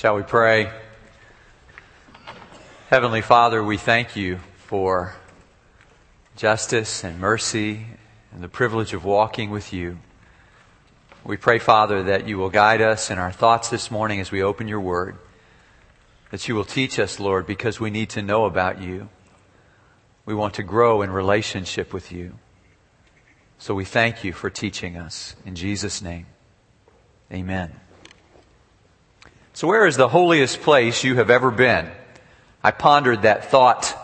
[0.00, 0.72] Shall we pray?
[2.88, 5.14] Heavenly Father, we thank you for
[6.36, 7.84] justice and mercy
[8.32, 9.98] and the privilege of walking with you.
[11.22, 14.42] We pray, Father, that you will guide us in our thoughts this morning as we
[14.42, 15.18] open your word,
[16.30, 19.10] that you will teach us, Lord, because we need to know about you.
[20.24, 22.38] We want to grow in relationship with you.
[23.58, 25.36] So we thank you for teaching us.
[25.44, 26.24] In Jesus' name,
[27.30, 27.78] amen.
[29.52, 31.90] So where is the holiest place you have ever been?
[32.62, 33.96] I pondered that thought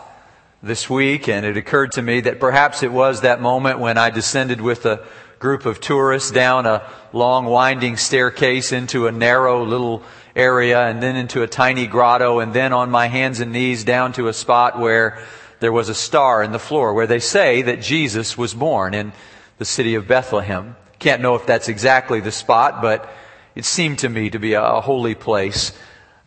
[0.61, 4.09] this week and it occurred to me that perhaps it was that moment when I
[4.09, 5.05] descended with a
[5.39, 10.03] group of tourists down a long winding staircase into a narrow little
[10.35, 14.11] area and then into a tiny grotto and then on my hands and knees down
[14.13, 15.23] to a spot where
[15.61, 19.13] there was a star in the floor where they say that Jesus was born in
[19.59, 20.75] the city of Bethlehem.
[20.99, 23.09] Can't know if that's exactly the spot, but
[23.57, 25.71] it seemed to me to be a holy place.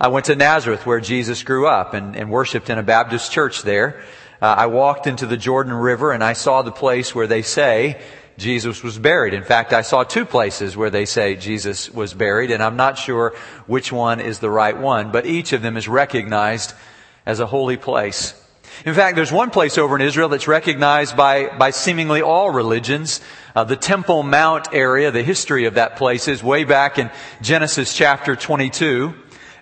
[0.00, 3.62] I went to Nazareth where Jesus grew up and, and worshiped in a Baptist church
[3.62, 4.02] there.
[4.42, 8.02] Uh, I walked into the Jordan River and I saw the place where they say
[8.36, 9.32] Jesus was buried.
[9.32, 12.98] In fact, I saw two places where they say Jesus was buried and I'm not
[12.98, 13.36] sure
[13.68, 16.74] which one is the right one, but each of them is recognized
[17.26, 18.34] as a holy place.
[18.86, 23.20] In fact, there's one place over in Israel that's recognized by, by seemingly all religions.
[23.54, 27.10] Uh, the Temple Mount area, the history of that place is way back in
[27.42, 29.12] Genesis chapter 22.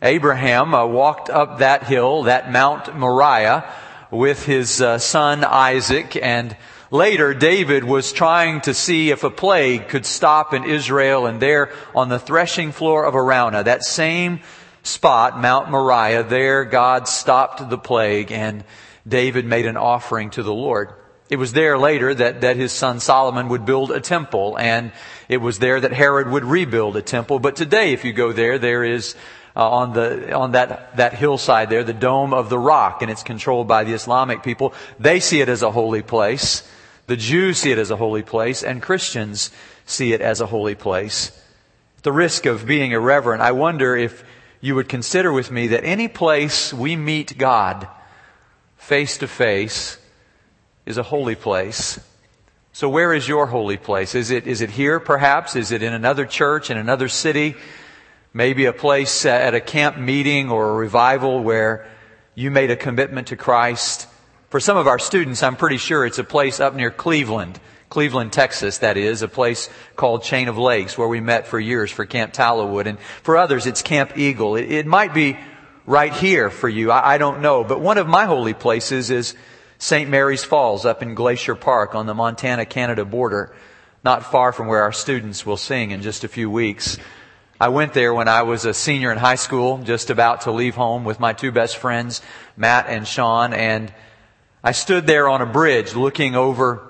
[0.02, 3.68] Abraham uh, walked up that hill, that Mount Moriah,
[4.12, 6.56] with his uh, son Isaac, and
[6.92, 11.72] later David was trying to see if a plague could stop in Israel, and there
[11.92, 14.38] on the threshing floor of Araunah, that same
[14.84, 18.62] spot, Mount Moriah, there God stopped the plague and
[19.08, 20.92] David made an offering to the Lord.
[21.30, 24.92] It was there later that, that his son Solomon would build a temple, and
[25.28, 27.38] it was there that Herod would rebuild a temple.
[27.38, 29.14] But today, if you go there, there is
[29.54, 33.22] uh, on the on that that hillside there, the Dome of the Rock, and it's
[33.22, 34.72] controlled by the Islamic people.
[34.98, 36.66] They see it as a holy place.
[37.08, 39.50] The Jews see it as a holy place, and Christians
[39.84, 41.30] see it as a holy place.
[41.98, 44.22] At the risk of being irreverent, I wonder if
[44.60, 47.88] you would consider with me that any place we meet God
[48.88, 49.98] face to face
[50.86, 52.00] is a holy place.
[52.72, 54.14] So where is your holy place?
[54.14, 55.56] Is it, is it here perhaps?
[55.56, 57.54] Is it in another church, in another city?
[58.32, 61.86] Maybe a place uh, at a camp meeting or a revival where
[62.34, 64.06] you made a commitment to Christ.
[64.48, 67.60] For some of our students, I'm pretty sure it's a place up near Cleveland.
[67.90, 71.90] Cleveland, Texas, that is, a place called Chain of Lakes where we met for years
[71.90, 72.86] for Camp Tallowood.
[72.86, 74.56] And for others, it's Camp Eagle.
[74.56, 75.36] It, it might be
[75.88, 76.90] right here for you.
[76.90, 77.64] I, I don't know.
[77.64, 79.34] But one of my holy places is
[79.78, 80.08] St.
[80.10, 83.54] Mary's Falls up in Glacier Park on the Montana-Canada border,
[84.04, 86.98] not far from where our students will sing in just a few weeks.
[87.58, 90.74] I went there when I was a senior in high school, just about to leave
[90.74, 92.20] home with my two best friends,
[92.54, 93.92] Matt and Sean, and
[94.62, 96.87] I stood there on a bridge looking over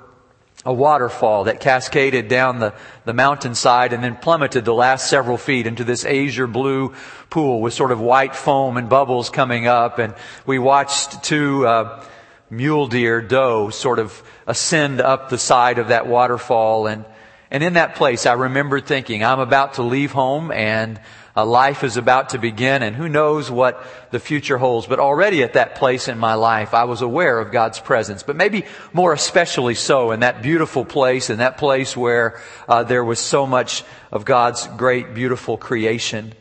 [0.69, 2.75] a waterfall that cascaded down the,
[3.07, 6.93] the mountainside and then plummeted the last several feet into this azure blue
[7.31, 9.99] pool with sort of white foam and bubbles coming up.
[9.99, 10.15] And
[10.45, 12.05] we watched two uh,
[12.51, 16.87] mule deer doe sort of ascend up the side of that waterfall.
[16.87, 17.07] And,
[17.51, 21.01] and in that place, I remembered thinking, I'm about to leave home and
[21.39, 24.89] a life is about to begin and who knows what the future holds.
[24.89, 28.35] But already at that place in my life, I was aware of God's presence, but
[28.35, 33.21] maybe more especially so in that beautiful place, in that place where uh, there was
[33.21, 36.33] so much of God's great, beautiful creation.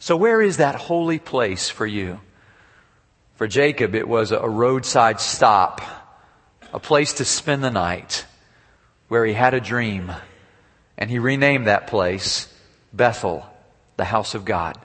[0.00, 2.18] So where is that holy place for you?
[3.36, 5.82] For Jacob, it was a roadside stop,
[6.72, 8.26] a place to spend the night
[9.06, 10.10] where he had a dream
[10.98, 12.52] and he renamed that place
[12.92, 13.46] Bethel
[13.96, 14.78] the house of God.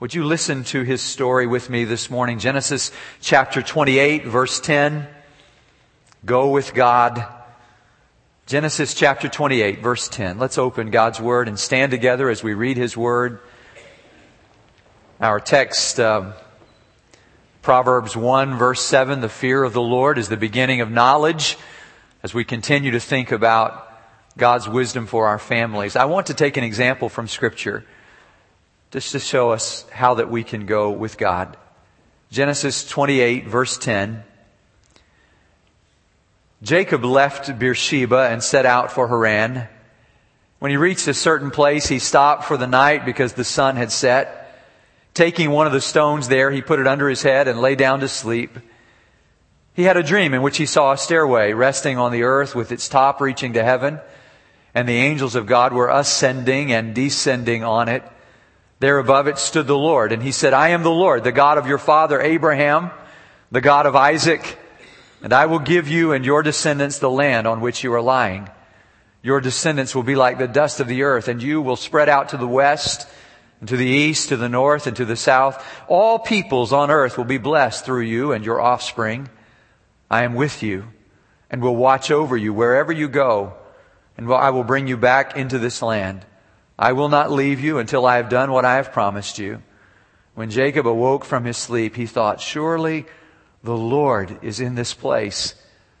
[0.00, 2.38] Would you listen to his story with me this morning?
[2.38, 5.08] Genesis chapter 28 verse 10.
[6.24, 7.26] Go with God.
[8.46, 10.38] Genesis chapter 28 verse 10.
[10.38, 13.40] Let's open God's word and stand together as we read his word.
[15.20, 16.32] Our text, uh,
[17.60, 21.58] Proverbs 1 verse 7, the fear of the Lord is the beginning of knowledge
[22.22, 23.84] as we continue to think about
[24.38, 25.96] God's wisdom for our families.
[25.96, 27.84] I want to take an example from scripture
[28.90, 31.56] just to show us how that we can go with God.
[32.30, 34.22] Genesis 28 verse 10.
[36.62, 39.68] Jacob left Beersheba and set out for Haran.
[40.58, 43.92] When he reached a certain place, he stopped for the night because the sun had
[43.92, 44.34] set.
[45.14, 48.00] Taking one of the stones there, he put it under his head and lay down
[48.00, 48.58] to sleep.
[49.74, 52.72] He had a dream in which he saw a stairway resting on the earth with
[52.72, 54.00] its top reaching to heaven,
[54.74, 58.02] and the angels of God were ascending and descending on it.
[58.80, 61.58] There above it stood the Lord, and he said, I am the Lord, the God
[61.58, 62.90] of your father Abraham,
[63.50, 64.58] the God of Isaac,
[65.22, 68.48] and I will give you and your descendants the land on which you are lying.
[69.20, 72.28] Your descendants will be like the dust of the earth, and you will spread out
[72.28, 73.08] to the west,
[73.58, 75.64] and to the east, to the north, and to the south.
[75.88, 79.28] All peoples on earth will be blessed through you and your offspring.
[80.08, 80.86] I am with you,
[81.50, 83.54] and will watch over you wherever you go,
[84.16, 86.24] and I will bring you back into this land.
[86.78, 89.62] I will not leave you until I have done what I have promised you.
[90.34, 93.06] When Jacob awoke from his sleep, he thought, Surely
[93.64, 95.54] the Lord is in this place.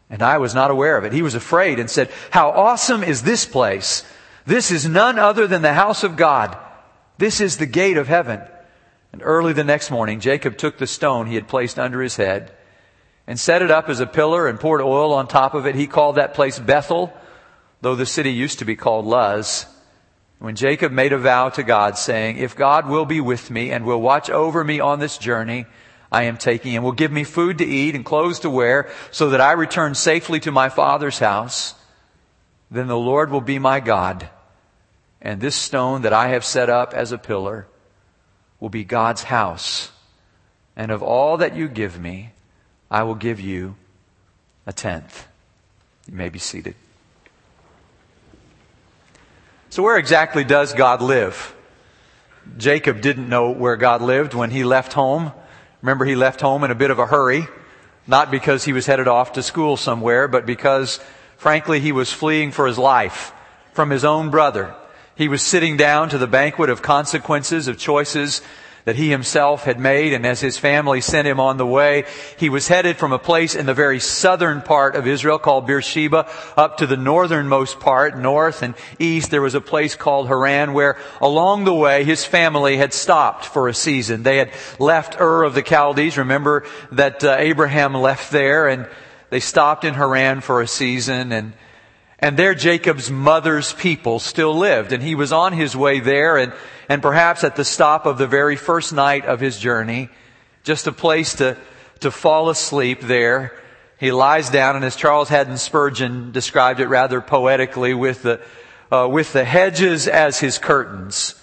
[0.08, 1.12] And I was not aware of it.
[1.12, 4.04] He was afraid and said, How awesome is this place!
[4.46, 6.56] This is none other than the house of God.
[7.18, 8.40] This is the gate of heaven.
[9.12, 12.52] And early the next morning, Jacob took the stone he had placed under his head
[13.26, 15.74] and set it up as a pillar and poured oil on top of it.
[15.74, 17.12] He called that place Bethel,
[17.82, 19.66] though the city used to be called Luz.
[20.38, 23.84] When Jacob made a vow to God, saying, If God will be with me and
[23.84, 25.66] will watch over me on this journey
[26.10, 29.30] I am taking, and will give me food to eat and clothes to wear, so
[29.30, 31.74] that I return safely to my father's house,
[32.70, 34.28] then the Lord will be my God,
[35.20, 37.66] and this stone that I have set up as a pillar
[38.60, 39.90] will be God's house.
[40.76, 42.30] And of all that you give me,
[42.90, 43.76] I will give you
[44.66, 45.26] a tenth.
[46.06, 46.74] You may be seated.
[49.78, 51.54] So, where exactly does God live?
[52.56, 55.30] Jacob didn't know where God lived when he left home.
[55.82, 57.46] Remember, he left home in a bit of a hurry,
[58.04, 60.98] not because he was headed off to school somewhere, but because,
[61.36, 63.32] frankly, he was fleeing for his life
[63.72, 64.74] from his own brother.
[65.14, 68.42] He was sitting down to the banquet of consequences, of choices
[68.88, 72.06] that he himself had made, and as his family sent him on the way,
[72.38, 76.26] he was headed from a place in the very southern part of Israel called Beersheba
[76.56, 79.30] up to the northernmost part, north and east.
[79.30, 83.68] There was a place called Haran where along the way his family had stopped for
[83.68, 84.22] a season.
[84.22, 86.16] They had left Ur of the Chaldees.
[86.16, 88.88] Remember that uh, Abraham left there and
[89.28, 91.52] they stopped in Haran for a season and
[92.20, 94.92] and there Jacob's mother's people still lived.
[94.92, 96.52] And he was on his way there and,
[96.88, 100.08] and perhaps at the stop of the very first night of his journey,
[100.64, 101.56] just a place to,
[102.00, 103.52] to fall asleep there.
[103.98, 108.40] He lies down and as Charles Haddon Spurgeon described it rather poetically with the,
[108.90, 111.34] uh, with the hedges as his curtains,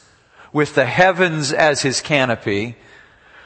[0.51, 2.75] with the heavens as his canopy,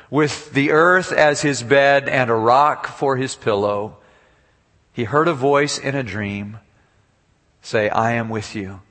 [0.09, 3.97] with the earth as his bed and a rock for his pillow,
[4.91, 6.57] he heard a voice in a dream
[7.69, 8.81] say, I am with you.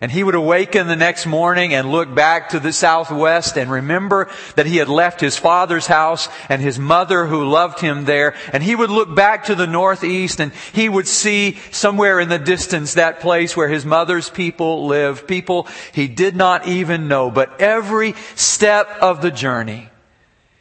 [0.00, 4.28] And he would awaken the next morning and look back to the southwest and remember
[4.56, 8.34] that he had left his father's house and his mother who loved him there.
[8.52, 12.40] And he would look back to the northeast and he would see somewhere in the
[12.40, 15.28] distance that place where his mother's people lived.
[15.28, 17.30] People he did not even know.
[17.30, 19.88] But every step of the journey,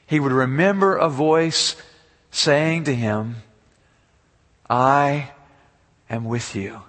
[0.06, 1.76] he would remember a voice
[2.30, 3.38] saying to him,
[4.70, 5.32] I
[6.08, 6.84] am with you.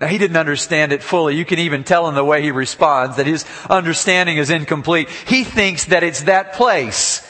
[0.00, 1.36] Now, he didn't understand it fully.
[1.36, 5.10] You can even tell in the way he responds that his understanding is incomplete.
[5.10, 7.26] He thinks that it's that place.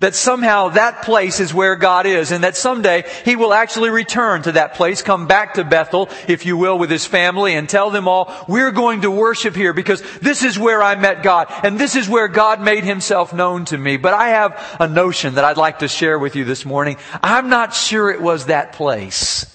[0.00, 4.42] That somehow that place is where God is and that someday he will actually return
[4.42, 7.90] to that place, come back to Bethel, if you will, with his family and tell
[7.90, 11.78] them all, we're going to worship here because this is where I met God and
[11.78, 13.96] this is where God made himself known to me.
[13.98, 16.96] But I have a notion that I'd like to share with you this morning.
[17.22, 19.54] I'm not sure it was that place.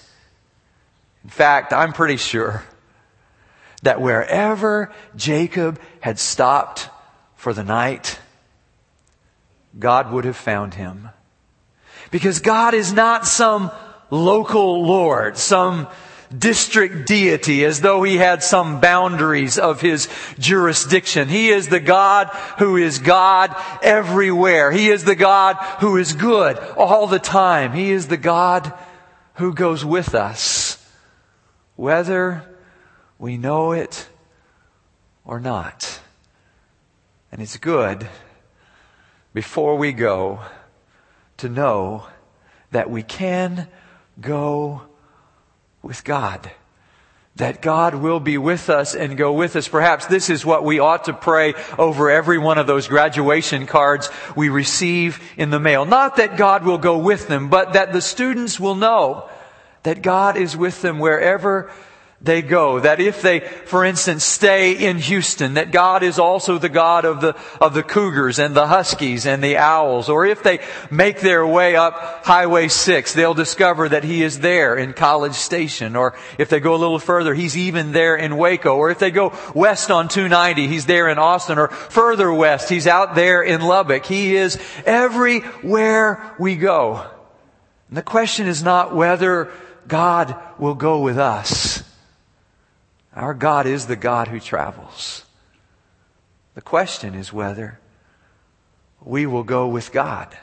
[1.26, 2.62] In fact, I'm pretty sure
[3.82, 6.88] that wherever Jacob had stopped
[7.34, 8.20] for the night,
[9.76, 11.08] God would have found him.
[12.12, 13.72] Because God is not some
[14.08, 15.88] local Lord, some
[16.38, 21.26] district deity as though he had some boundaries of his jurisdiction.
[21.26, 22.28] He is the God
[22.60, 23.52] who is God
[23.82, 24.70] everywhere.
[24.70, 27.72] He is the God who is good all the time.
[27.72, 28.72] He is the God
[29.34, 30.75] who goes with us
[31.76, 32.42] whether
[33.18, 34.08] we know it
[35.24, 36.00] or not.
[37.30, 38.08] And it's good
[39.34, 40.40] before we go
[41.36, 42.06] to know
[42.70, 43.68] that we can
[44.20, 44.82] go
[45.82, 46.50] with God.
[47.36, 49.68] That God will be with us and go with us.
[49.68, 54.08] Perhaps this is what we ought to pray over every one of those graduation cards
[54.34, 55.84] we receive in the mail.
[55.84, 59.28] Not that God will go with them, but that the students will know
[59.86, 61.70] that God is with them wherever
[62.20, 62.80] they go.
[62.80, 67.20] That if they, for instance, stay in Houston, that God is also the God of
[67.20, 70.08] the, of the Cougars and the Huskies and the Owls.
[70.08, 70.58] Or if they
[70.90, 75.94] make their way up Highway 6, they'll discover that He is there in College Station.
[75.94, 78.74] Or if they go a little further, He's even there in Waco.
[78.74, 81.58] Or if they go west on 290, He's there in Austin.
[81.58, 84.04] Or further west, He's out there in Lubbock.
[84.04, 87.08] He is everywhere we go.
[87.88, 89.52] And the question is not whether
[89.88, 91.82] God will go with us.
[93.14, 95.24] Our God is the God who travels.
[96.54, 97.78] The question is whether
[99.02, 100.36] we will go with God.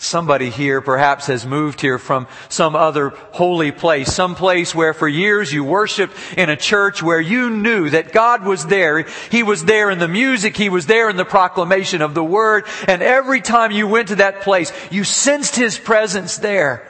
[0.00, 5.08] Somebody here perhaps has moved here from some other holy place, some place where for
[5.08, 9.02] years you worshiped in a church where you knew that God was there.
[9.30, 12.66] He was there in the music, He was there in the proclamation of the Word,
[12.86, 16.88] and every time you went to that place, you sensed His presence there.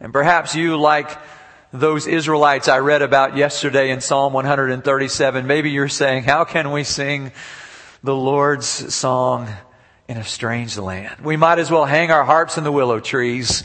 [0.00, 1.10] And perhaps you, like
[1.72, 5.46] those Israelites I read about yesterday in Psalm 137.
[5.46, 7.32] Maybe you're saying, how can we sing
[8.04, 9.48] the Lord's song
[10.06, 11.24] in a strange land?
[11.24, 13.64] We might as well hang our harps in the willow trees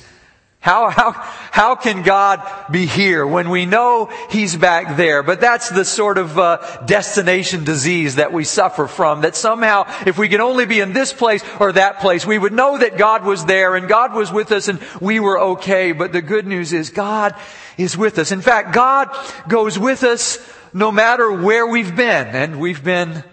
[0.63, 1.12] how, how,
[1.51, 2.41] how can God
[2.72, 5.22] be here when we know He's back there?
[5.22, 9.22] But that's the sort of uh, destination disease that we suffer from.
[9.22, 12.53] That somehow, if we could only be in this place or that place, we would
[12.53, 15.91] know that God was there and God was with us and we were okay.
[15.91, 17.36] But the good news is God
[17.77, 18.32] is with us.
[18.32, 19.10] In fact, God
[19.50, 20.39] goes with us
[20.74, 22.27] no matter where we've been.
[22.27, 23.25] And we've been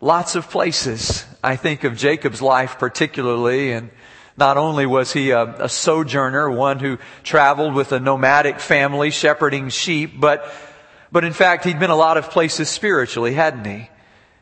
[0.00, 1.26] lots of places.
[1.44, 3.90] I think of Jacob's life particularly and
[4.36, 9.68] not only was he a, a, sojourner, one who traveled with a nomadic family shepherding
[9.68, 10.50] sheep, but,
[11.10, 13.88] but in fact, he'd been a lot of places spiritually, hadn't he?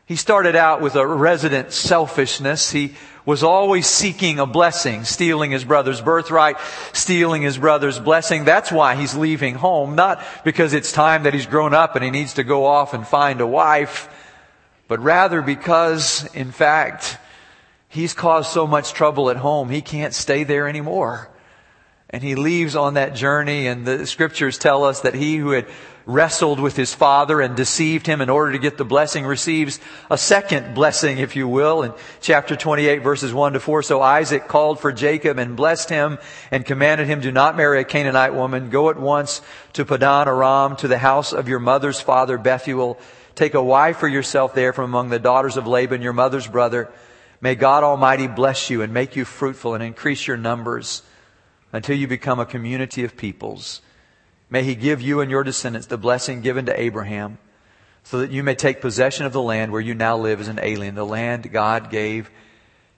[0.05, 2.71] He started out with a resident selfishness.
[2.71, 2.95] He
[3.25, 6.57] was always seeking a blessing, stealing his brother's birthright,
[6.91, 8.43] stealing his brother's blessing.
[8.43, 12.11] That's why he's leaving home, not because it's time that he's grown up and he
[12.11, 14.09] needs to go off and find a wife,
[14.87, 17.17] but rather because, in fact,
[17.91, 21.29] He's caused so much trouble at home, he can't stay there anymore.
[22.09, 25.67] And he leaves on that journey, and the scriptures tell us that he who had
[26.05, 29.79] wrestled with his father and deceived him in order to get the blessing receives
[30.09, 33.83] a second blessing, if you will, in chapter 28 verses 1 to 4.
[33.83, 36.17] So Isaac called for Jacob and blessed him
[36.49, 38.69] and commanded him, do not marry a Canaanite woman.
[38.69, 39.41] Go at once
[39.73, 42.97] to Padan Aram, to the house of your mother's father Bethuel.
[43.35, 46.89] Take a wife for yourself there from among the daughters of Laban, your mother's brother
[47.41, 51.01] May God Almighty bless you and make you fruitful and increase your numbers
[51.73, 53.81] until you become a community of peoples.
[54.49, 57.39] May He give you and your descendants the blessing given to Abraham
[58.03, 60.59] so that you may take possession of the land where you now live as an
[60.61, 62.29] alien, the land God gave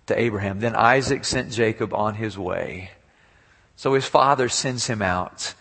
[0.07, 0.59] to Abraham.
[0.59, 2.91] Then Isaac sent Jacob on his way.
[3.75, 5.53] So his father sends him out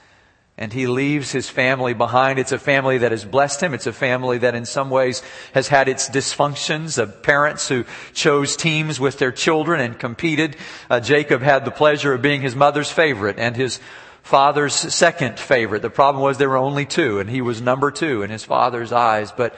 [0.63, 2.39] and he leaves his family behind.
[2.39, 3.75] It's a family that has blessed him.
[3.75, 5.21] It's a family that in some ways
[5.55, 10.57] has had its dysfunctions of parents who chose teams with their children and competed.
[10.89, 13.81] Uh, Jacob had the pleasure of being his mother's favorite and his
[14.23, 15.83] father's second favorite.
[15.83, 18.93] The problem was there were only two and he was number two in his father's
[18.93, 19.33] eyes.
[19.33, 19.57] But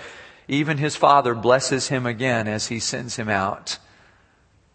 [0.48, 3.78] even his father blesses him again as he sends him out.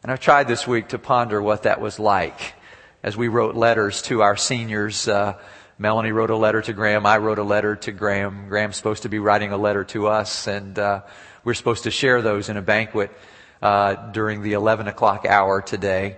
[0.04, 2.54] And I've tried this week to ponder what that was like
[3.02, 5.34] as we wrote letters to our seniors, uh,
[5.82, 7.06] Melanie wrote a letter to Graham.
[7.06, 8.50] I wrote a letter to Graham.
[8.50, 11.04] Graham's supposed to be writing a letter to us, and uh,
[11.46, 13.12] we're supposed to share those in a banquet
[13.62, 16.18] uh, during the 11 o'clock hour today.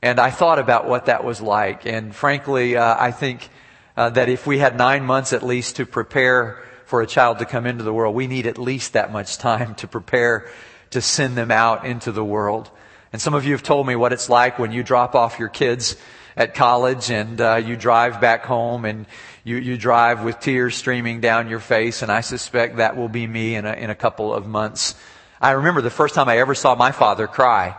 [0.00, 3.50] And I thought about what that was like, and frankly, uh, I think
[3.96, 7.46] uh, that if we had nine months at least to prepare for a child to
[7.46, 10.48] come into the world, we need at least that much time to prepare
[10.90, 12.70] to send them out into the world.
[13.12, 15.48] And some of you have told me what it's like when you drop off your
[15.48, 15.96] kids
[16.38, 19.06] at college and uh, you drive back home and
[19.42, 23.26] you, you drive with tears streaming down your face and I suspect that will be
[23.26, 24.94] me in a, in a couple of months.
[25.40, 27.76] I remember the first time I ever saw my father cry.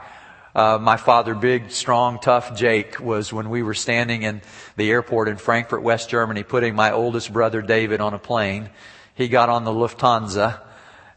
[0.54, 4.42] Uh, my father, big, strong, tough Jake, was when we were standing in
[4.76, 8.70] the airport in Frankfurt, West Germany, putting my oldest brother David on a plane.
[9.16, 10.60] He got on the Lufthansa,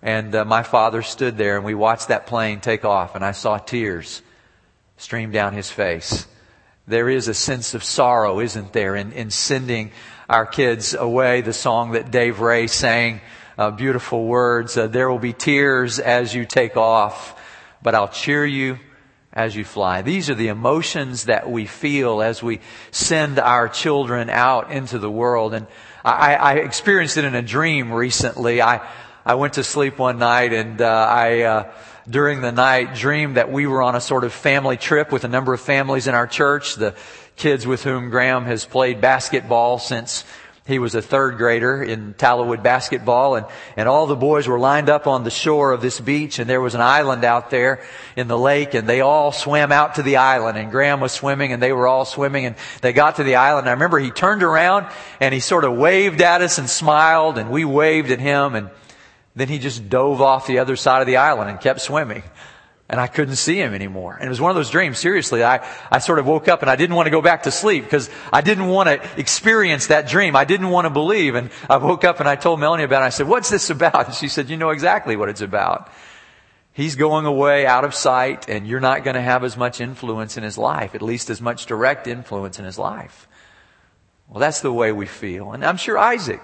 [0.00, 3.32] and uh, my father stood there, and we watched that plane take off, and I
[3.32, 4.22] saw tears
[4.96, 6.26] stream down his face
[6.86, 9.92] there is a sense of sorrow, isn't there, in, in sending
[10.28, 11.40] our kids away.
[11.40, 13.20] The song that Dave Ray sang,
[13.56, 17.40] uh, beautiful words, uh, there will be tears as you take off,
[17.82, 18.78] but I'll cheer you
[19.32, 20.02] as you fly.
[20.02, 22.60] These are the emotions that we feel as we
[22.90, 25.54] send our children out into the world.
[25.54, 25.66] And
[26.04, 28.60] I, I experienced it in a dream recently.
[28.60, 28.86] I,
[29.24, 31.72] I went to sleep one night and uh, I uh,
[32.08, 35.28] during the night dreamed that we were on a sort of family trip with a
[35.28, 36.94] number of families in our church, the
[37.36, 40.24] kids with whom Graham has played basketball since
[40.64, 44.88] He was a third grader in Tallowood basketball and, and all the boys were lined
[44.88, 47.80] up on the shore of this beach and there was an island out there
[48.14, 51.52] in the lake and they all swam out to the island and Graham was swimming
[51.52, 53.68] and they were all swimming and they got to the island.
[53.68, 54.86] I remember he turned around
[55.18, 58.70] and he sort of waved at us and smiled and we waved at him and
[59.34, 62.22] then he just dove off the other side of the island and kept swimming
[62.92, 64.14] and I couldn't see him anymore.
[64.14, 65.42] And it was one of those dreams, seriously.
[65.42, 67.84] I, I sort of woke up and I didn't want to go back to sleep
[67.84, 70.36] because I didn't want to experience that dream.
[70.36, 71.34] I didn't want to believe.
[71.34, 73.06] And I woke up and I told Melanie about it.
[73.06, 74.08] I said, what's this about?
[74.08, 75.90] And she said, you know exactly what it's about.
[76.74, 80.36] He's going away out of sight and you're not going to have as much influence
[80.36, 83.26] in his life, at least as much direct influence in his life.
[84.28, 85.52] Well, that's the way we feel.
[85.52, 86.42] And I'm sure Isaac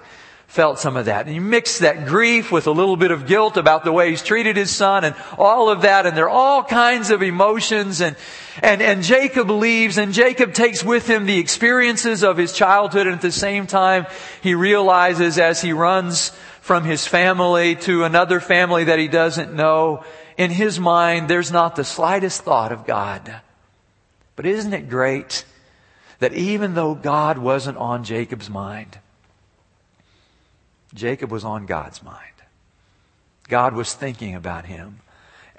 [0.49, 1.27] felt some of that.
[1.27, 4.23] And you mix that grief with a little bit of guilt about the way he's
[4.23, 6.07] treated his son and all of that.
[6.07, 8.15] And there are all kinds of emotions and,
[8.63, 13.05] and, and Jacob leaves and Jacob takes with him the experiences of his childhood.
[13.05, 14.07] And at the same time,
[14.41, 16.29] he realizes as he runs
[16.61, 20.03] from his family to another family that he doesn't know,
[20.35, 23.39] in his mind, there's not the slightest thought of God.
[24.35, 25.45] But isn't it great
[26.17, 28.97] that even though God wasn't on Jacob's mind,
[30.93, 32.25] Jacob was on God's mind.
[33.47, 34.99] God was thinking about him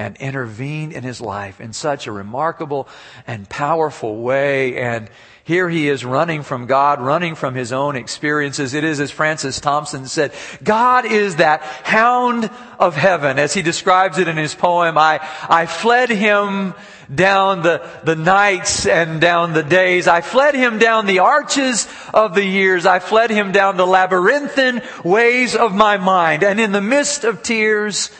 [0.00, 2.88] and intervened in his life in such a remarkable
[3.26, 4.78] and powerful way.
[4.78, 5.10] And
[5.44, 8.72] here he is running from God, running from his own experiences.
[8.72, 10.32] It is as Francis Thompson said,
[10.64, 13.38] God is that hound of heaven.
[13.38, 16.72] As he describes it in his poem, I, I fled him
[17.14, 20.08] down the, the nights and down the days.
[20.08, 22.86] I fled him down the arches of the years.
[22.86, 26.42] I fled him down the labyrinthine ways of my mind.
[26.42, 28.10] And in the midst of tears,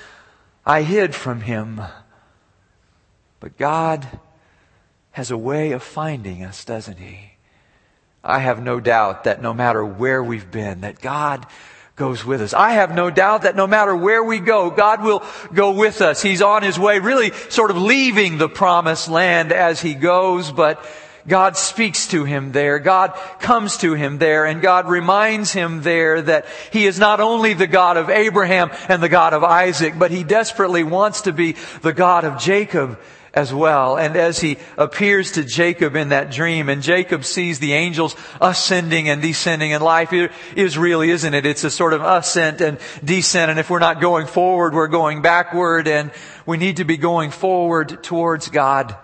[0.64, 1.80] I hid from him.
[3.40, 4.06] But God
[5.12, 7.32] has a way of finding us, doesn't he?
[8.22, 11.46] I have no doubt that no matter where we've been, that God
[11.96, 12.54] goes with us.
[12.54, 16.22] I have no doubt that no matter where we go, God will go with us.
[16.22, 20.84] He's on his way, really sort of leaving the promised land as he goes, but
[21.26, 22.78] God speaks to him there.
[22.78, 27.54] God comes to him there and God reminds him there that he is not only
[27.54, 31.56] the God of Abraham and the God of Isaac, but he desperately wants to be
[31.82, 32.98] the God of Jacob
[33.32, 33.96] as well.
[33.96, 39.08] And as he appears to Jacob in that dream, and Jacob sees the angels ascending
[39.08, 40.12] and descending in life,
[40.56, 41.46] is really, isn't it?
[41.46, 43.50] It's a sort of ascent and descent.
[43.50, 46.10] And if we're not going forward, we're going backward, and
[46.44, 48.96] we need to be going forward towards God.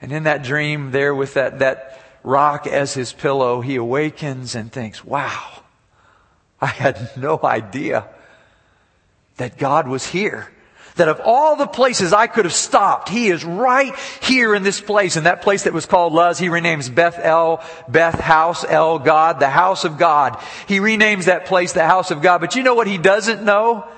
[0.00, 4.72] And in that dream there with that, that rock as his pillow, he awakens and
[4.72, 5.62] thinks, wow,
[6.60, 8.06] I had no idea
[9.36, 10.48] that God was here
[10.98, 14.80] that of all the places I could have stopped, He is right here in this
[14.80, 15.16] place.
[15.16, 19.40] And that place that was called Luz, He renames Beth El, Beth House, El God,
[19.40, 20.38] the house of God.
[20.66, 22.40] He renames that place the house of God.
[22.40, 23.88] But you know what He doesn't know?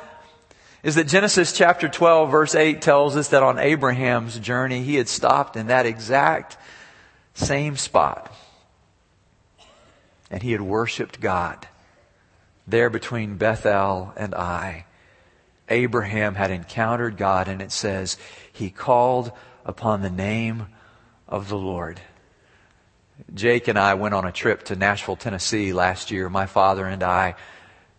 [0.83, 5.09] Is that Genesis chapter 12 verse 8 tells us that on Abraham's journey, he had
[5.09, 6.57] stopped in that exact
[7.35, 8.33] same spot.
[10.31, 11.67] And he had worshiped God
[12.67, 14.87] there between Bethel and Ai.
[15.69, 18.17] Abraham had encountered God, and it says,
[18.53, 19.33] he called
[19.65, 20.67] upon the name
[21.29, 22.01] of the Lord.
[23.35, 27.03] Jake and I went on a trip to Nashville, Tennessee last year, my father and
[27.03, 27.35] I,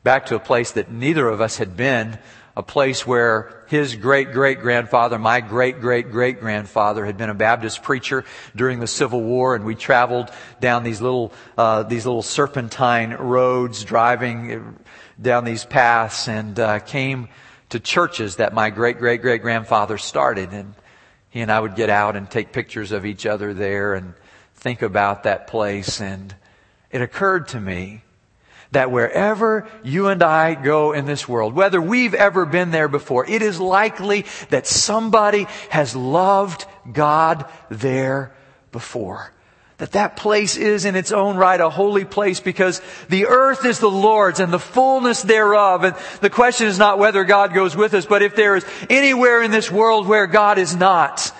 [0.03, 2.17] back to a place that neither of us had been,
[2.55, 7.33] a place where his great great grandfather, my great great great grandfather, had been a
[7.33, 12.21] Baptist preacher during the Civil War, and we traveled down these little uh, these little
[12.21, 14.77] serpentine roads, driving
[15.21, 17.29] down these paths, and uh, came
[17.69, 20.51] to churches that my great great great grandfather started.
[20.51, 20.73] And
[21.29, 24.13] he and I would get out and take pictures of each other there and
[24.55, 26.01] think about that place.
[26.01, 26.35] And
[26.91, 28.03] it occurred to me
[28.71, 33.29] that wherever you and I go in this world, whether we've ever been there before,
[33.29, 38.33] it is likely that somebody has loved God there
[38.71, 39.31] before
[39.81, 43.79] that that place is in its own right a holy place because the earth is
[43.79, 45.83] the Lord's and the fullness thereof.
[45.83, 49.41] And the question is not whether God goes with us, but if there is anywhere
[49.41, 51.31] in this world where God is not,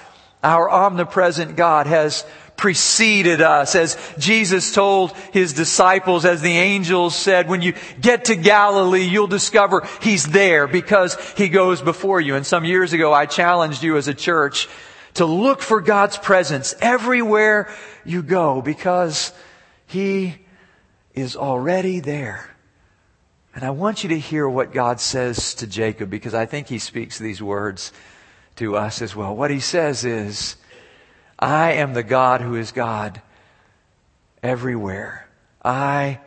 [0.44, 2.26] our omnipresent God has
[2.62, 3.76] preceded us.
[3.76, 9.28] As Jesus told his disciples, as the angels said, when you get to Galilee, you'll
[9.28, 12.36] discover he's there because he goes before you.
[12.36, 14.70] And some years ago, I challenged you as a church
[15.16, 17.68] to look for God's presence everywhere
[18.06, 19.34] you go because
[19.88, 20.36] He
[21.14, 22.48] is already there.
[23.54, 26.80] And I want you to hear what God says to Jacob because I think he
[26.80, 27.92] speaks these words
[28.56, 29.36] to us as well.
[29.36, 30.56] What he says is,
[31.42, 33.22] I am the God who is God
[34.44, 35.28] everywhere.
[35.64, 36.20] I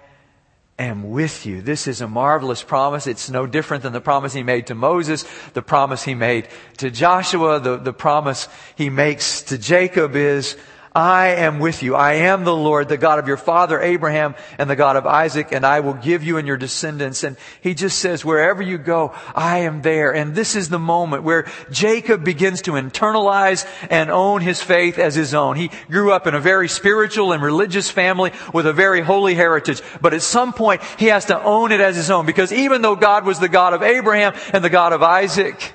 [0.79, 1.63] am with you.
[1.63, 3.07] This is a marvelous promise.
[3.07, 6.49] It's no different than the promise he made to Moses, the promise he made
[6.79, 10.57] to Joshua, the, the promise he makes to Jacob is,
[10.97, 11.97] I am with you.
[11.97, 15.49] I am the Lord, the God of your father Abraham and the God of Isaac,
[15.51, 17.25] and I will give you and your descendants.
[17.25, 20.15] And he just says, wherever you go, I am there.
[20.15, 25.17] And this is the moment where Jacob begins to internalize and own his faith as
[25.17, 25.57] his own.
[25.57, 29.83] He grew up in a very spiritual and religious family with a very holy heritage.
[30.01, 32.95] But at some point, he has to own it as his own because even though
[32.95, 35.75] God was the God of Abraham and the God of Isaac,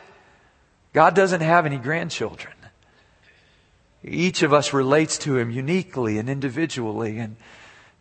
[0.94, 2.54] God doesn't have any grandchildren.
[4.04, 7.20] Each of us relates to him uniquely and individually.
[7.20, 7.36] And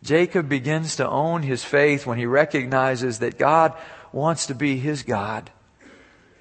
[0.01, 3.73] Jacob begins to own his faith when he recognizes that God
[4.11, 5.51] wants to be his God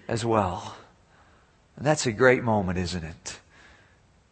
[0.07, 0.77] as well.
[1.77, 3.41] And that's a great moment, isn't it?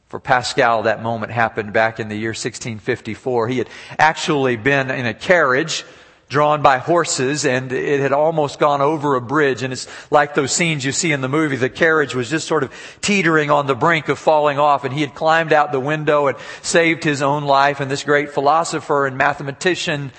[0.09, 3.49] For Pascal, that moment happened back in the year 1654.
[3.49, 5.85] He had actually been in a carriage
[6.29, 10.51] drawn by horses and it had almost gone over a bridge and it's like those
[10.51, 11.55] scenes you see in the movie.
[11.55, 15.03] The carriage was just sort of teetering on the brink of falling off and he
[15.03, 19.17] had climbed out the window and saved his own life and this great philosopher and
[19.17, 20.11] mathematician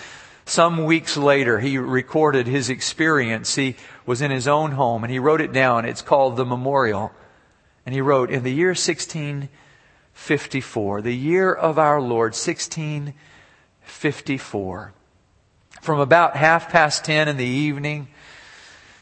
[0.46, 3.56] some weeks later he recorded his experience.
[3.56, 5.84] He was in his own home and he wrote it down.
[5.84, 7.12] It's called the memorial.
[7.86, 14.94] And he wrote, in the year 1654, the year of our Lord, 1654,
[15.82, 18.08] from about half past ten in the evening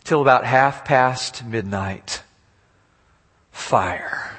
[0.04, 2.22] till about half past midnight.
[3.52, 4.38] Fire.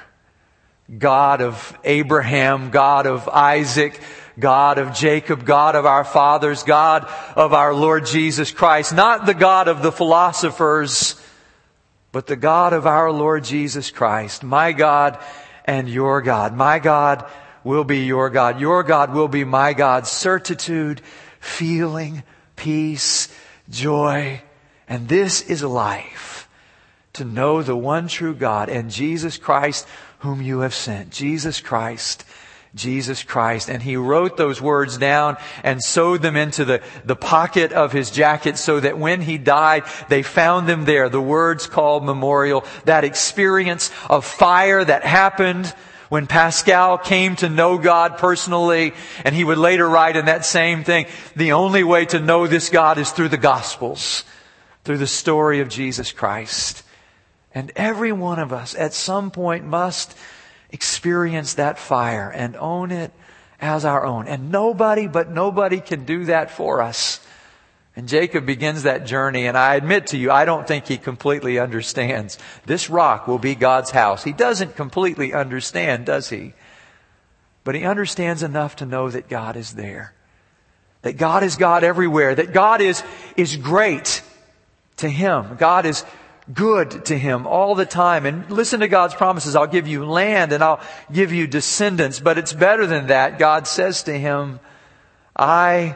[0.95, 3.99] God of Abraham, God of Isaac,
[4.39, 8.93] God of Jacob, God of our fathers, God of our Lord Jesus Christ.
[8.93, 11.21] Not the God of the philosophers,
[12.11, 14.43] but the God of our Lord Jesus Christ.
[14.43, 15.19] My God
[15.65, 16.55] and your God.
[16.55, 17.29] My God
[17.65, 18.61] will be your God.
[18.61, 20.07] Your God will be my God.
[20.07, 21.01] Certitude,
[21.41, 22.23] feeling,
[22.57, 23.29] peace,
[23.69, 24.41] joy.
[24.89, 26.49] And this is life.
[27.13, 29.87] To know the one true God and Jesus Christ
[30.19, 31.09] whom you have sent.
[31.09, 32.25] Jesus Christ.
[32.75, 33.69] Jesus Christ.
[33.69, 38.11] And he wrote those words down and sewed them into the, the pocket of his
[38.11, 41.09] jacket so that when he died, they found them there.
[41.09, 42.65] The words called memorial.
[42.85, 45.73] That experience of fire that happened
[46.09, 48.93] when Pascal came to know God personally,
[49.25, 52.69] and he would later write in that same thing, the only way to know this
[52.69, 54.23] God is through the Gospels,
[54.83, 56.83] through the story of Jesus Christ.
[57.53, 60.15] And every one of us at some point must
[60.69, 63.11] experience that fire and own it
[63.59, 64.27] as our own.
[64.27, 67.19] And nobody but nobody can do that for us.
[67.97, 71.57] And Jacob begins that journey, and I admit to you, I don't think he completely
[71.57, 72.37] understands.
[72.67, 74.23] This rock will be God's house.
[74.23, 76.53] He doesn't completely understand, does he?
[77.63, 80.13] But he understands enough to know that God is there.
[81.01, 82.35] That God is God everywhere.
[82.35, 83.01] That God is,
[83.35, 84.21] is great
[84.97, 85.55] to him.
[85.57, 86.05] God is
[86.53, 88.27] good to him all the time.
[88.27, 89.55] And listen to God's promises.
[89.55, 90.81] I'll give you land and I'll
[91.11, 92.19] give you descendants.
[92.19, 93.39] But it's better than that.
[93.39, 94.59] God says to him,
[95.35, 95.95] I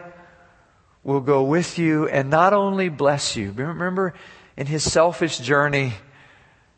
[1.04, 3.52] will go with you and not only bless you.
[3.52, 4.14] Remember
[4.56, 5.94] in his selfish journey,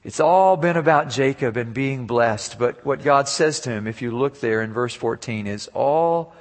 [0.04, 2.60] it's all been about Jacob and being blessed.
[2.60, 6.34] But what God says to him, if you look there in verse 14, is all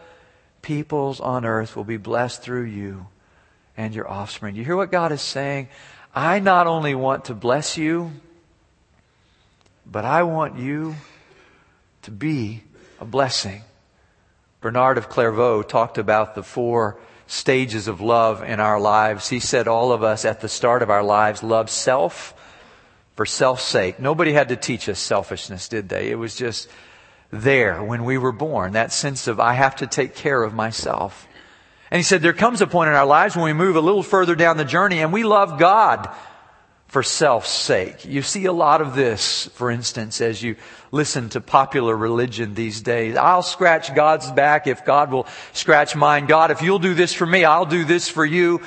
[0.62, 3.06] peoples on earth will be blessed through you
[3.76, 4.54] and your offspring.
[4.54, 5.68] You hear what God is saying?
[6.14, 8.12] I not only want to bless you,
[9.86, 10.94] but I want you
[12.02, 12.62] to be
[13.00, 13.62] a blessing.
[14.60, 19.28] Bernard of Clairvaux talked about the four stages of love in our lives.
[19.28, 22.34] He said all of us at the start of our lives love self
[23.16, 24.00] for self's sake.
[24.00, 26.10] Nobody had to teach us selfishness, did they?
[26.10, 26.68] It was just
[27.30, 31.26] there when we were born, that sense of I have to take care of myself.
[31.90, 34.02] And he said there comes a point in our lives when we move a little
[34.02, 36.08] further down the journey and we love God
[36.92, 38.04] for self's sake.
[38.04, 40.56] You see a lot of this, for instance, as you
[40.90, 43.16] listen to popular religion these days.
[43.16, 46.26] I'll scratch God's back if God will scratch mine.
[46.26, 48.60] God, if you'll do this for me, I'll do this for you.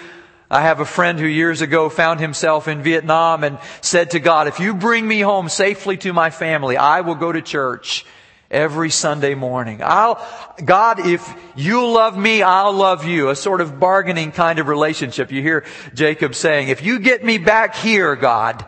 [0.50, 4.48] I have a friend who years ago found himself in Vietnam and said to God,
[4.48, 8.08] if you bring me home safely to my family, I will go to church
[8.56, 9.82] every Sunday morning.
[9.84, 10.26] I'll,
[10.64, 11.22] God, if
[11.56, 13.30] you love me, I'll love you.
[13.30, 15.32] A sort of bargaining kind of relationship.
[15.32, 18.66] You hear Jacob saying, if you get me back here, God,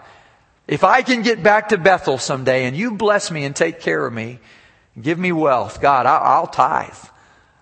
[0.68, 4.06] if I can get back to Bethel someday and you bless me and take care
[4.06, 4.40] of me,
[5.02, 6.94] give me wealth, God, I'll, I'll tithe.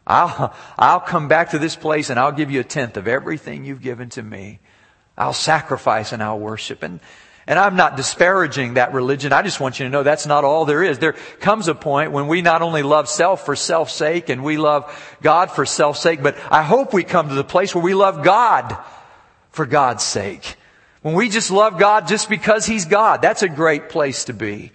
[0.08, 3.66] I'll, I'll come back to this place and I'll give you a tenth of everything
[3.66, 4.60] you've given to me.
[5.18, 6.82] I'll sacrifice and I'll worship.
[6.82, 7.00] And,
[7.48, 9.32] And I'm not disparaging that religion.
[9.32, 10.98] I just want you to know that's not all there is.
[10.98, 14.58] There comes a point when we not only love self for self's sake and we
[14.58, 17.94] love God for self's sake, but I hope we come to the place where we
[17.94, 18.76] love God
[19.52, 20.56] for God's sake.
[21.04, 24.72] When we just love God just because He's God, that's a great place to be.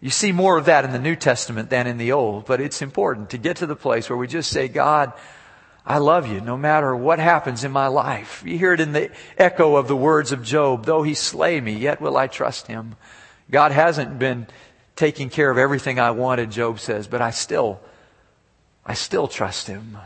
[0.00, 2.82] You see more of that in the New Testament than in the Old, but it's
[2.82, 5.12] important to get to the place where we just say, God,
[5.88, 8.42] I love you no matter what happens in my life.
[8.44, 10.84] You hear it in the echo of the words of Job.
[10.84, 12.96] Though he slay me, yet will I trust him.
[13.50, 14.46] God hasn't been
[14.96, 17.80] taking care of everything I wanted, Job says, but I still,
[18.84, 19.96] I still trust him.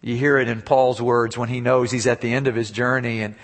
[0.00, 2.72] You hear it in Paul's words when he knows he's at the end of his
[2.72, 3.36] journey and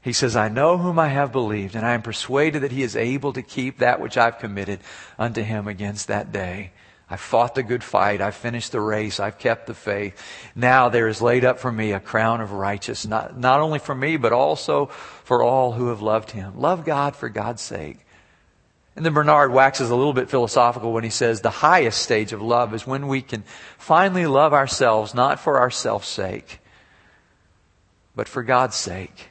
[0.00, 2.94] he says, I know whom I have believed and I am persuaded that he is
[2.94, 4.78] able to keep that which I've committed
[5.18, 6.70] unto him against that day.
[7.08, 8.22] I fought the good fight.
[8.22, 9.20] I finished the race.
[9.20, 10.20] I've kept the faith.
[10.54, 13.94] Now there is laid up for me a crown of righteousness, not, not only for
[13.94, 16.58] me, but also for all who have loved him.
[16.58, 17.98] Love God for God's sake.
[18.96, 22.40] And then Bernard waxes a little bit philosophical when he says the highest stage of
[22.40, 23.42] love is when we can
[23.76, 26.60] finally love ourselves, not for ourselves' sake,
[28.14, 29.30] but for God's sake.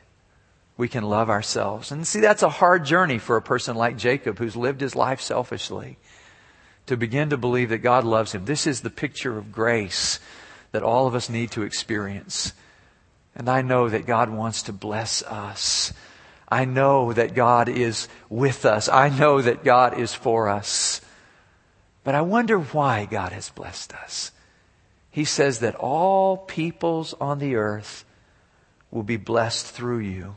[0.75, 1.91] We can love ourselves.
[1.91, 5.21] And see, that's a hard journey for a person like Jacob who's lived his life
[5.21, 5.97] selfishly
[6.87, 8.45] to begin to believe that God loves him.
[8.45, 10.19] This is the picture of grace
[10.71, 12.53] that all of us need to experience.
[13.35, 15.93] And I know that God wants to bless us.
[16.47, 18.89] I know that God is with us.
[18.89, 21.01] I know that God is for us.
[22.03, 24.31] But I wonder why God has blessed us.
[25.09, 28.03] He says that all peoples on the earth
[28.91, 30.35] will be blessed through you.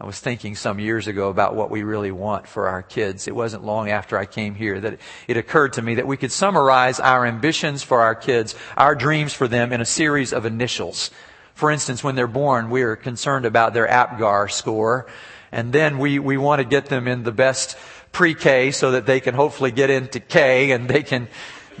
[0.00, 3.28] I was thinking some years ago about what we really want for our kids.
[3.28, 6.32] It wasn't long after I came here that it occurred to me that we could
[6.32, 11.10] summarize our ambitions for our kids, our dreams for them in a series of initials.
[11.52, 15.06] For instance, when they're born, we are concerned about their APGAR score.
[15.52, 17.76] And then we, we want to get them in the best
[18.10, 21.28] pre-K so that they can hopefully get into K and they can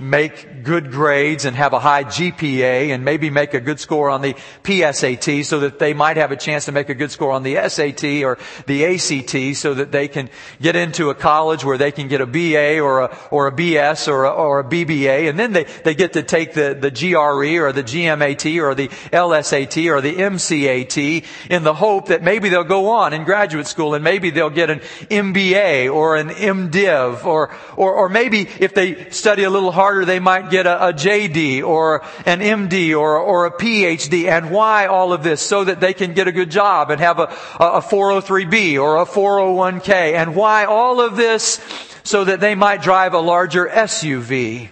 [0.00, 4.22] make good grades and have a high GPA and maybe make a good score on
[4.22, 4.34] the
[4.64, 7.56] PSAT so that they might have a chance to make a good score on the
[7.68, 12.08] SAT or the ACT so that they can get into a college where they can
[12.08, 15.52] get a BA or a, or a BS or a, or a BBA and then
[15.52, 20.00] they, they get to take the, the GRE or the GMAT or the LSAT or
[20.00, 24.30] the MCAT in the hope that maybe they'll go on in graduate school and maybe
[24.30, 29.50] they'll get an MBA or an MDiv or, or, or maybe if they study a
[29.50, 33.50] little harder harder, they might get a, a JD or an MD or, or a
[33.50, 34.28] PhD.
[34.28, 35.42] And why all of this?
[35.42, 37.24] So that they can get a good job and have a,
[37.58, 40.14] a 403B or a 401k.
[40.14, 41.60] And why all of this?
[42.04, 44.68] So that they might drive a larger SUV.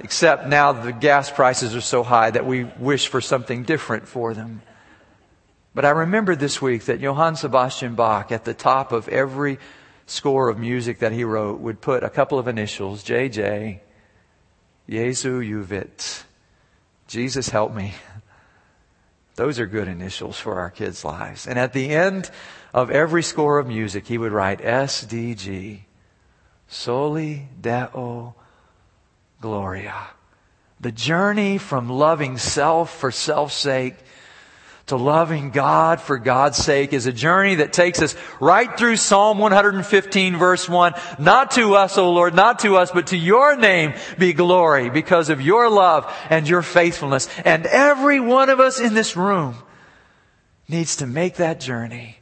[0.00, 4.32] Except now the gas prices are so high that we wish for something different for
[4.32, 4.62] them.
[5.74, 9.58] But I remember this week that Johann Sebastian Bach, at the top of every
[10.06, 13.80] score of music that he wrote would put a couple of initials, JJ,
[14.88, 16.24] Jesu Juva,
[17.06, 17.94] Jesus help me.
[19.36, 21.46] Those are good initials for our kids' lives.
[21.46, 22.30] And at the end
[22.72, 25.80] of every score of music, he would write SDG,
[26.68, 28.34] Soli Deo
[29.40, 30.08] Gloria.
[30.80, 33.96] The journey from loving self for self's sake
[34.86, 39.38] to loving God for God's sake is a journey that takes us right through Psalm
[39.38, 40.92] 115 verse 1.
[41.18, 45.30] Not to us, O Lord, not to us, but to your name be glory because
[45.30, 47.28] of your love and your faithfulness.
[47.46, 49.56] And every one of us in this room
[50.68, 52.18] needs to make that journey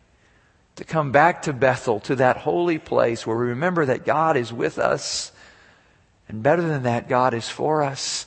[0.76, 4.52] to come back to Bethel, to that holy place where we remember that God is
[4.52, 5.32] with us.
[6.28, 8.26] And better than that, God is for us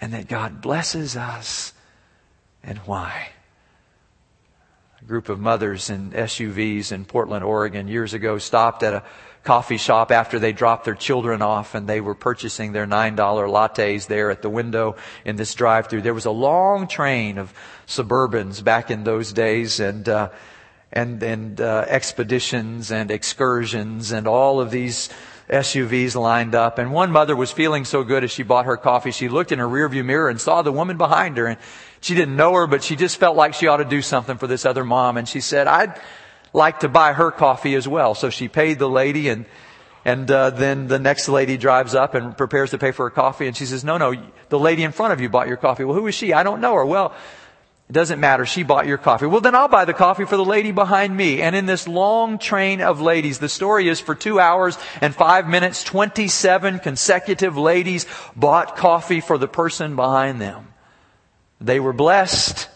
[0.00, 1.72] and that God blesses us.
[2.62, 3.30] And why?
[5.06, 9.02] Group of mothers in SUVs in Portland, Oregon years ago stopped at a
[9.42, 14.06] coffee shop after they dropped their children off and they were purchasing their $9 lattes
[14.06, 16.00] there at the window in this drive through.
[16.00, 17.52] There was a long train of
[17.86, 20.30] Suburbans back in those days and, uh,
[20.90, 25.10] and, and, uh, expeditions and excursions and all of these
[25.48, 26.78] SUVs lined up.
[26.78, 29.58] And one mother was feeling so good as she bought her coffee, she looked in
[29.58, 31.58] her rearview mirror and saw the woman behind her and
[32.00, 34.46] she didn't know her, but she just felt like she ought to do something for
[34.46, 35.16] this other mom.
[35.16, 35.98] And she said, I'd
[36.52, 38.14] like to buy her coffee as well.
[38.14, 39.46] So she paid the lady and
[40.04, 43.46] and uh, then the next lady drives up and prepares to pay for her coffee,
[43.46, 44.14] and she says, "No, no,
[44.50, 46.34] the lady in front of you bought your coffee." Well, who is she?
[46.34, 46.84] I don't know her.
[46.84, 47.14] Well,
[47.88, 48.46] it doesn't matter.
[48.46, 49.26] She bought your coffee.
[49.26, 51.42] Well, then I'll buy the coffee for the lady behind me.
[51.42, 55.46] And in this long train of ladies, the story is for two hours and five
[55.46, 60.68] minutes, 27 consecutive ladies bought coffee for the person behind them.
[61.60, 62.68] They were blessed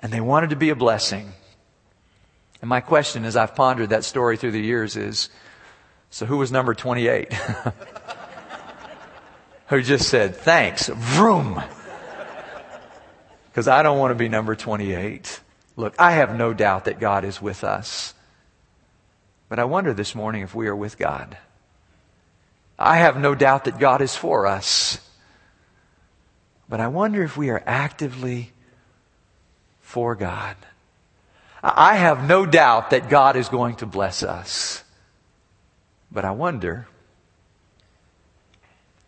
[0.00, 1.32] and they wanted to be a blessing.
[2.60, 5.28] And my question as I've pondered that story through the years is
[6.10, 7.32] so who was number 28?
[9.66, 11.62] who just said, thanks, vroom.
[13.54, 15.40] Because I don't want to be number 28.
[15.76, 18.12] Look, I have no doubt that God is with us.
[19.48, 21.38] But I wonder this morning if we are with God.
[22.76, 24.98] I have no doubt that God is for us.
[26.68, 28.50] But I wonder if we are actively
[29.82, 30.56] for God.
[31.62, 34.82] I have no doubt that God is going to bless us.
[36.10, 36.88] But I wonder,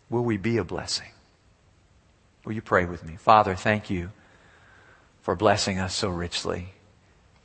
[0.09, 1.11] will we be a blessing?
[2.45, 3.17] Will you pray with me?
[3.17, 4.11] Father, thank you
[5.27, 6.69] for blessing us so richly.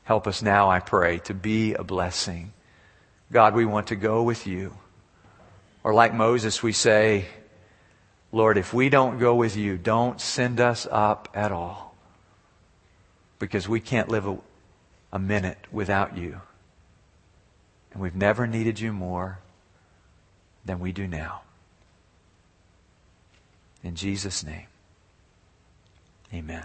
[0.05, 2.53] Help us now, I pray, to be a blessing.
[3.33, 4.77] God, we want to go with you.
[5.83, 7.25] Or like Moses, we say,
[8.31, 11.97] Lord, if we don't go with you, don't send us up at all.
[13.41, 14.39] Because we can't live a,
[15.13, 16.41] a minute without you.
[17.93, 19.41] And we've never needed you more
[20.65, 21.41] than we do now.
[23.83, 24.69] In Jesus' name,
[26.33, 26.65] amen.